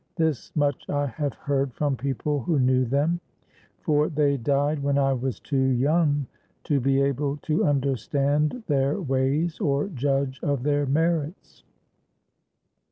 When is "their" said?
8.65-8.99, 10.63-10.87